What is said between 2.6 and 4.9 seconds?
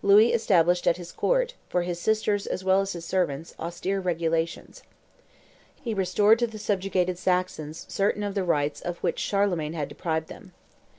well as his servants, austere regulations.